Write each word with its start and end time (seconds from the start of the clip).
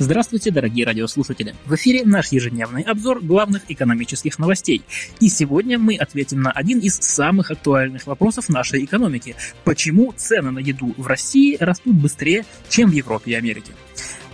Здравствуйте, 0.00 0.52
дорогие 0.52 0.86
радиослушатели! 0.86 1.56
В 1.66 1.74
эфире 1.74 2.04
наш 2.04 2.28
ежедневный 2.28 2.82
обзор 2.82 3.18
главных 3.20 3.62
экономических 3.68 4.38
новостей. 4.38 4.82
И 5.18 5.28
сегодня 5.28 5.76
мы 5.76 5.96
ответим 5.96 6.40
на 6.40 6.52
один 6.52 6.78
из 6.78 6.94
самых 6.98 7.50
актуальных 7.50 8.06
вопросов 8.06 8.48
нашей 8.48 8.84
экономики. 8.84 9.34
Почему 9.64 10.14
цены 10.16 10.52
на 10.52 10.60
еду 10.60 10.94
в 10.96 11.08
России 11.08 11.56
растут 11.58 11.96
быстрее, 11.96 12.44
чем 12.68 12.90
в 12.90 12.92
Европе 12.92 13.32
и 13.32 13.34
Америке? 13.34 13.72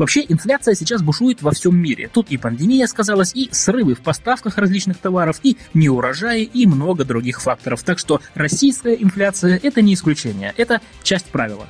Вообще, 0.00 0.24
инфляция 0.26 0.74
сейчас 0.74 1.02
бушует 1.02 1.42
во 1.42 1.50
всем 1.50 1.76
мире. 1.76 2.08
Тут 2.10 2.30
и 2.30 2.38
пандемия 2.38 2.86
сказалась, 2.86 3.32
и 3.34 3.50
срывы 3.52 3.94
в 3.94 4.00
поставках 4.00 4.56
различных 4.56 4.96
товаров, 4.96 5.40
и 5.42 5.58
неурожаи, 5.74 6.42
и 6.42 6.66
много 6.66 7.04
других 7.04 7.42
факторов. 7.42 7.82
Так 7.82 7.98
что 7.98 8.22
российская 8.34 8.94
инфляция– 8.94 9.60
это 9.62 9.82
не 9.82 9.92
исключение, 9.92 10.54
это 10.56 10.80
часть 11.02 11.26
правила. 11.26 11.68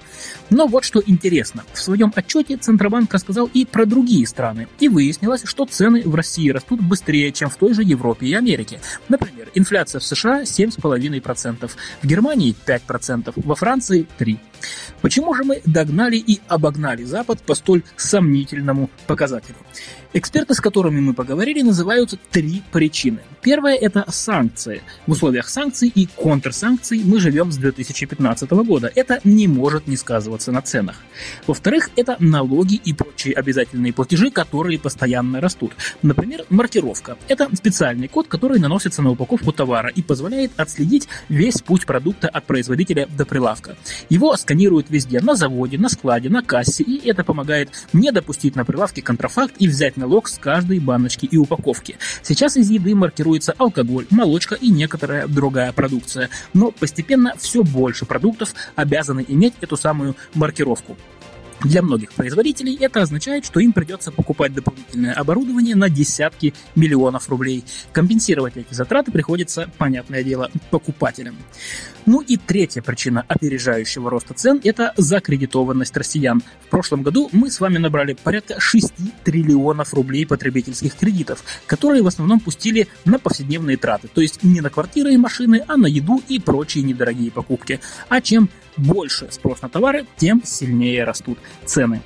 Но 0.49 0.69
вот 0.69 0.85
что 0.85 1.03
интересно. 1.05 1.65
В 1.73 1.81
своем 1.81 2.13
отчете 2.15 2.57
Центробанк 2.57 3.13
рассказал 3.13 3.51
и 3.53 3.65
про 3.65 3.85
другие 3.85 4.27
страны. 4.29 4.69
И 4.79 4.89
выяснилось, 4.89 5.43
что 5.45 5.65
цены 5.65 6.03
в 6.05 6.15
России 6.15 6.51
растут 6.51 6.81
быстрее, 6.81 7.33
чем 7.33 7.51
в 7.51 7.57
той 7.57 7.75
же 7.75 7.83
Европе 7.83 8.27
и 8.27 8.35
Америке. 8.35 8.81
Например, 9.09 9.40
инфляция 9.55 10.01
в 10.01 10.05
США 10.05 10.43
7,5%, 10.43 11.71
в 12.03 12.07
Германии 12.07 12.55
5%, 12.67 13.33
во 13.37 13.55
Франции 13.55 14.07
3%. 14.19 14.39
Почему 15.01 15.35
же 15.35 15.45
мы 15.45 15.63
догнали 15.65 16.17
и 16.17 16.41
обогнали 16.49 17.05
Запад 17.05 17.41
по 17.41 17.55
столь 17.55 17.83
сомнительному 17.97 18.91
показателю? 19.07 19.57
Эксперты, 20.13 20.55
с 20.55 20.61
которыми 20.61 20.99
мы 20.99 21.15
поговорили, 21.15 21.63
называют 21.63 22.19
три 22.33 22.65
причины. 22.73 23.21
Первая– 23.43 23.77
это 23.81 24.05
санкции. 24.09 24.83
В 25.07 25.13
условиях 25.13 25.49
санкций 25.49 25.89
и 25.89 26.07
контрсанкций 26.07 27.01
мы 27.05 27.21
живем 27.21 27.53
с 27.53 27.57
2015 27.57 28.51
года. 28.51 28.91
Это 28.97 29.21
не 29.23 29.47
может 29.47 29.87
не 29.87 29.97
сказываться 29.97 30.51
на 30.51 30.63
ценах. 30.63 30.97
Во-вторых, 31.47 31.91
это 31.95 32.17
налоги 32.19 32.75
и 32.75 32.93
прочие 32.93 33.35
обязательные 33.35 33.93
платежи, 33.93 34.33
которые 34.33 34.81
постоянно 34.81 35.41
растут. 35.41 35.73
Например, 36.03 36.45
маркировка. 36.51 37.17
Это 37.29 37.49
специальный 37.55 38.09
код, 38.09 38.27
который 38.27 38.59
наносится 38.59 39.03
на 39.03 39.11
упаковку 39.11 39.40
товара 39.53 39.89
и 39.89 40.03
позволяет 40.03 40.53
отследить 40.57 41.09
весь 41.29 41.61
путь 41.61 41.87
продукта 41.87 42.29
от 42.29 42.45
производителя 42.45 43.07
до 43.07 43.25
прилавка. 43.25 43.77
Его 44.09 44.37
сканируют 44.37 44.91
везде, 44.91 45.21
на 45.21 45.35
заводе, 45.35 45.79
на 45.79 45.89
складе, 45.89 46.29
на 46.29 46.43
кассе, 46.43 46.83
и 46.83 47.09
это 47.09 47.25
помогает 47.25 47.71
не 47.93 48.13
допустить 48.13 48.57
на 48.57 48.65
прилавке 48.65 49.03
контрафакт 49.03 49.55
и 49.59 49.69
взять 49.69 49.97
налог 49.97 50.29
с 50.29 50.39
каждой 50.39 50.79
баночки 50.79 51.27
и 51.27 51.37
упаковки. 51.37 51.97
Сейчас 52.23 52.57
из 52.57 52.71
еды 52.71 52.95
маркируется 52.95 53.55
алкоголь, 53.59 54.07
молочка 54.11 54.55
и 54.55 54.69
некоторая 54.69 55.27
другая 55.27 55.73
продукция, 55.73 56.31
но 56.55 56.71
постепенно 56.71 57.35
все 57.39 57.63
больше 57.63 58.07
продуктов 58.07 58.55
обязаны 58.77 59.25
иметь 59.27 59.55
эту 59.61 59.77
самую 59.77 60.17
маркировку. 60.35 60.97
Для 61.63 61.83
многих 61.83 62.13
производителей 62.13 62.75
это 62.81 63.03
означает, 63.03 63.45
что 63.45 63.61
им 63.61 63.73
придется 63.73 64.11
покупать 64.11 64.55
дополнительное 64.55 65.13
оборудование 65.13 65.77
на 65.77 65.91
десятки 65.91 66.55
миллионов 66.75 67.29
рублей. 67.29 67.65
Компенсировать 67.93 68.57
эти 68.57 68.73
затраты 68.73 69.13
приходится, 69.13 69.71
понятное 69.77 70.25
дело, 70.25 70.51
покупателям. 70.71 71.37
Ну 72.07 72.23
и 72.23 72.39
третья 72.39 72.81
причина 72.81 73.27
опережающего 73.29 74.09
роста 74.09 74.33
цен– 74.33 74.59
это 74.65 74.95
закредитованность 74.97 75.95
россиян. 75.97 76.43
В 76.65 76.69
прошлом 76.71 77.03
году 77.03 77.29
мы 77.33 77.51
с 77.51 77.61
вами 77.61 77.77
набрали 77.77 78.15
порядка 78.15 78.59
6 78.59 78.93
триллионов 79.23 79.93
рублей 79.93 80.27
потребительских 80.27 80.97
кредитов, 80.97 81.45
которые 81.67 82.03
в 82.03 82.07
основном 82.07 82.41
пустили 82.41 82.89
на 83.05 83.19
повседневные 83.19 83.77
траты, 83.77 84.09
то 84.09 84.23
есть 84.23 84.43
не 84.43 84.63
на 84.63 84.71
квартиры 84.71 85.13
и 85.13 85.19
машины, 85.19 85.63
а 85.69 85.77
на 85.77 85.87
еду 85.87 86.23
и 86.27 86.39
прочие 86.39 86.85
недорогие 86.85 87.31
покупки. 87.31 87.81
А 88.09 88.23
чем 88.23 88.49
больше 88.77 89.29
спрос 89.31 89.63
на 89.63 89.69
товары, 89.69 90.07
тем 90.17 90.43
сильнее 90.45 91.05
растут 91.05 91.39
цены. 91.65 92.03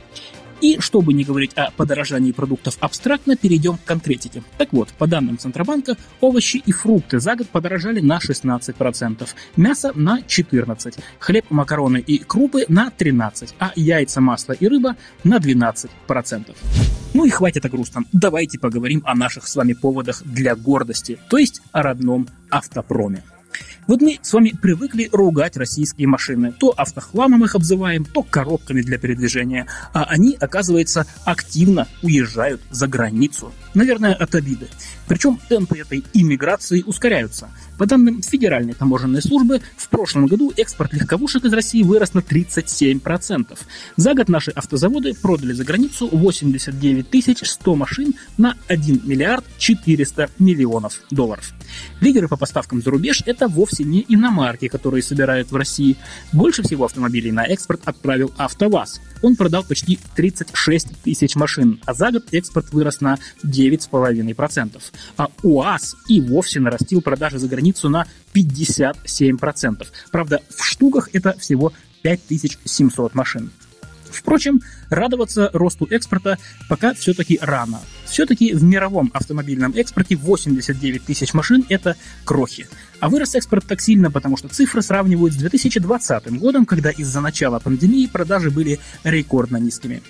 И 0.64 0.80
чтобы 0.80 1.12
не 1.12 1.24
говорить 1.24 1.52
о 1.56 1.70
подорожании 1.72 2.32
продуктов 2.32 2.78
абстрактно, 2.80 3.36
перейдем 3.36 3.76
к 3.76 3.84
конкретике. 3.84 4.42
Так 4.56 4.72
вот, 4.72 4.88
по 4.90 5.06
данным 5.06 5.36
Центробанка, 5.36 5.96
овощи 6.22 6.56
и 6.56 6.72
фрукты 6.72 7.20
за 7.20 7.36
год 7.36 7.48
подорожали 7.50 8.00
на 8.00 8.18
16%, 8.18 9.28
мясо 9.56 9.92
на 9.94 10.20
14%, 10.20 11.00
хлеб, 11.18 11.44
макароны 11.50 11.98
и 11.98 12.16
крупы 12.16 12.64
на 12.68 12.90
13%, 12.96 13.52
а 13.58 13.72
яйца, 13.76 14.22
масло 14.22 14.52
и 14.52 14.66
рыба 14.66 14.96
на 15.22 15.36
12%. 15.36 16.56
Ну 17.12 17.24
и 17.26 17.30
хватит 17.30 17.66
о 17.66 17.68
грустном. 17.68 18.06
Давайте 18.12 18.58
поговорим 18.58 19.02
о 19.04 19.14
наших 19.14 19.46
с 19.46 19.56
вами 19.56 19.74
поводах 19.74 20.22
для 20.24 20.56
гордости, 20.56 21.18
то 21.28 21.36
есть 21.36 21.60
о 21.72 21.82
родном 21.82 22.26
автопроме. 22.50 23.22
Вот 23.86 24.00
мы 24.00 24.18
с 24.22 24.32
вами 24.32 24.50
привыкли 24.50 25.10
ругать 25.12 25.58
российские 25.58 26.08
машины. 26.08 26.52
То 26.58 26.70
автохламом 26.70 27.44
их 27.44 27.54
обзываем, 27.54 28.06
то 28.06 28.22
коробками 28.22 28.80
для 28.80 28.96
передвижения. 28.96 29.66
А 29.92 30.04
они, 30.04 30.36
оказывается, 30.40 31.06
активно 31.24 31.86
уезжают 32.02 32.62
за 32.70 32.86
границу. 32.86 33.52
Наверное, 33.74 34.14
от 34.14 34.34
обиды. 34.34 34.68
Причем 35.06 35.38
темпы 35.48 35.78
этой 35.78 36.02
иммиграции 36.14 36.82
ускоряются. 36.82 37.50
По 37.76 37.86
данным 37.86 38.22
Федеральной 38.22 38.72
таможенной 38.72 39.20
службы, 39.20 39.60
в 39.76 39.88
прошлом 39.88 40.26
году 40.26 40.52
экспорт 40.56 40.94
легковушек 40.94 41.44
из 41.44 41.52
России 41.52 41.82
вырос 41.82 42.14
на 42.14 42.20
37%. 42.20 43.58
За 43.96 44.14
год 44.14 44.28
наши 44.28 44.50
автозаводы 44.52 45.12
продали 45.14 45.52
за 45.52 45.64
границу 45.64 46.08
89 46.10 47.46
100 47.46 47.74
машин 47.76 48.14
на 48.38 48.56
1 48.68 49.02
миллиард 49.04 49.44
400 49.58 50.30
миллионов 50.38 51.00
долларов. 51.10 51.52
Лидеры 52.00 52.28
по 52.28 52.36
поставкам 52.36 52.80
за 52.80 52.90
рубеж– 52.90 53.22
это 53.26 53.48
вовсе 53.74 53.84
не 53.84 54.04
иномарки, 54.08 54.68
которые 54.68 55.02
собирают 55.02 55.50
в 55.50 55.56
России. 55.56 55.96
Больше 56.32 56.62
всего 56.62 56.84
автомобилей 56.84 57.32
на 57.32 57.44
экспорт 57.44 57.80
отправил 57.84 58.32
АвтоВАЗ. 58.36 59.00
Он 59.22 59.36
продал 59.36 59.64
почти 59.64 59.98
36 60.14 61.02
тысяч 61.02 61.34
машин, 61.34 61.80
а 61.84 61.94
за 61.94 62.12
год 62.12 62.24
экспорт 62.32 62.72
вырос 62.72 63.00
на 63.00 63.18
9,5%. 63.44 64.80
А 65.16 65.28
УАЗ 65.42 65.96
и 66.08 66.20
вовсе 66.20 66.60
нарастил 66.60 67.00
продажи 67.00 67.38
за 67.38 67.48
границу 67.48 67.88
на 67.88 68.06
57%. 68.34 69.86
Правда, 70.12 70.40
в 70.56 70.64
штуках 70.64 71.08
это 71.12 71.36
всего 71.38 71.72
5700 72.02 73.14
машин. 73.14 73.50
Впрочем, 74.14 74.62
радоваться 74.90 75.50
росту 75.52 75.86
экспорта 75.90 76.38
пока 76.68 76.94
все-таки 76.94 77.38
рано. 77.40 77.80
Все-таки 78.06 78.54
в 78.54 78.62
мировом 78.62 79.10
автомобильном 79.12 79.72
экспорте 79.76 80.16
89 80.16 81.04
тысяч 81.04 81.34
машин– 81.34 81.64
это 81.68 81.96
крохи. 82.24 82.68
А 83.00 83.08
вырос 83.08 83.34
экспорт 83.34 83.66
так 83.66 83.80
сильно, 83.80 84.10
потому 84.10 84.36
что 84.36 84.48
цифры 84.48 84.82
сравнивают 84.82 85.34
с 85.34 85.36
2020 85.36 86.38
годом, 86.38 86.64
когда 86.64 86.90
из-за 86.90 87.20
начала 87.20 87.58
пандемии 87.58 88.06
продажи 88.06 88.50
были 88.50 88.78
рекордно 89.02 89.56
низкими. 89.56 90.02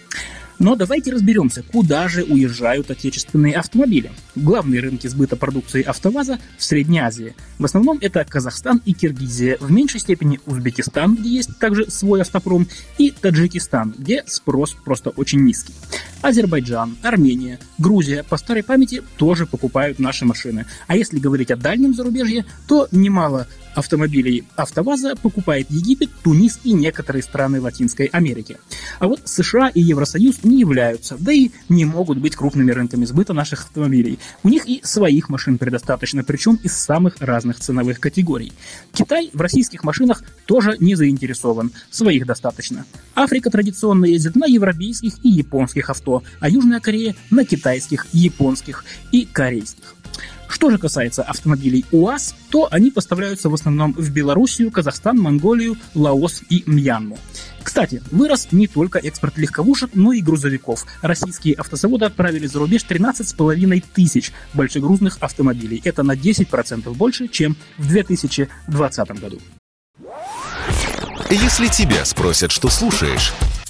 Но 0.59 0.77
давайте 0.77 1.13
разберемся, 1.13 1.63
куда 1.63 2.09
же 2.09 2.23
уезжают 2.23 2.91
отечественные 2.91 3.55
автомобили. 3.55 4.13
Главные 4.35 4.81
рынки 4.81 5.07
сбыта 5.07 5.37
продукции 5.37 5.83
АвтоВАЗа 5.83 6.39
в 6.57 6.65
Средней 6.65 7.01
Азии. 7.01 7.35
В 7.59 7.65
основном 7.65 7.99
это 8.01 8.25
Казахстан 8.25 8.81
и 8.85 8.93
Киргизия, 8.93 9.57
в 9.61 9.71
меньшей 9.71 10.01
степени 10.01 10.41
Узбекистан, 10.47 11.17
где 11.17 11.29
есть 11.29 11.59
также 11.59 11.91
свой 11.91 12.21
автопром, 12.21 12.69
и 12.99 13.11
Таджикистан, 13.11 13.95
где 13.99 14.23
спрос 14.27 14.77
просто 14.85 15.11
очень 15.11 15.41
низкий. 15.41 15.75
Азербайджан, 16.23 16.97
Армения, 17.03 17.59
Грузия 17.79 18.23
по 18.23 18.37
старой 18.37 18.63
памяти 18.63 19.03
тоже 19.17 19.47
покупают 19.47 19.99
наши 19.99 20.25
машины. 20.25 20.67
А 20.87 20.97
если 20.97 21.19
говорить 21.19 21.51
о 21.51 21.57
дальнем 21.57 21.95
зарубежье, 21.95 22.45
то 22.67 22.89
немало 22.93 23.47
автомобилей 23.75 24.45
АвтоВАЗа 24.57 25.17
покупает 25.17 25.71
Египет, 25.71 26.11
Тунис 26.23 26.61
и 26.65 26.73
некоторые 26.73 27.23
страны 27.23 27.61
Латинской 27.61 28.07
Америки. 28.07 28.59
А 28.99 29.09
вот 29.09 29.21
США 29.25 29.69
и 29.69 29.81
Евросоюз 29.81 30.45
не 30.45 30.61
являются, 30.61 31.17
да 31.19 31.33
и 31.33 31.51
не 31.69 31.85
могут 31.85 32.19
быть 32.19 32.37
крупными 32.37 32.71
рынками 32.71 33.05
сбыта 33.05 33.33
наших 33.33 33.65
автомобилей. 33.65 34.19
У 34.43 34.49
них 34.49 34.67
и 34.67 34.81
своих 34.83 35.29
машин 35.29 35.59
предостаточно, 35.59 36.25
причем 36.25 36.59
из 36.63 36.77
самых 36.77 37.17
разных 37.21 37.61
ценовых 37.61 38.01
категорий. 38.01 38.53
Китай 38.93 39.31
в 39.33 39.41
российских 39.41 39.85
машинах 39.85 40.23
тоже 40.47 40.77
не 40.79 40.95
заинтересован, 40.95 41.73
своих 41.91 42.27
достаточно. 42.27 42.85
Африка 43.15 43.51
традиционно 43.51 44.07
ездит 44.07 44.37
на 44.37 44.47
европейских 44.47 45.15
и 45.23 45.29
японских 45.29 45.91
авто, 45.91 46.23
а 46.41 46.49
Южная 46.49 46.81
Корея 46.81 47.15
на 47.31 47.45
китайских, 47.45 48.07
японских 48.13 48.85
и 49.13 49.25
корейских. 49.25 49.95
Что 50.55 50.71
же 50.71 50.79
касается 50.79 51.25
автомобилей 51.25 51.85
УАЗ, 51.91 52.33
то 52.49 52.69
они 52.71 52.93
поставляются 52.93 53.49
в 53.51 53.55
основном 53.55 53.93
в 53.93 54.09
Белоруссию, 54.13 54.71
Казахстан, 54.71 55.19
Монголию, 55.19 55.77
Лаос 55.95 56.43
и 56.49 56.63
Мьянму. 56.67 57.19
Кстати, 57.65 58.01
вырос 58.13 58.47
не 58.53 58.69
только 58.69 59.01
экспорт 59.01 59.37
легковушек, 59.37 59.91
но 59.95 60.13
и 60.13 60.21
грузовиков. 60.21 60.87
Российские 61.03 61.55
автозаводы 61.57 62.05
отправили 62.05 62.47
за 62.47 62.61
рубеж 62.61 62.87
13,5 62.89 63.85
тысяч 63.93 64.31
большегрузных 64.53 65.19
автомобилей. 65.19 65.83
Это 65.85 66.05
на 66.05 66.13
10% 66.13 66.95
больше, 66.95 67.27
чем 67.27 67.57
в 67.77 67.89
2020 67.89 69.09
году. 69.21 69.41
Если 71.31 71.67
тебя 71.67 72.05
спросят, 72.05 72.53
что 72.53 72.69
слушаешь, 72.69 73.33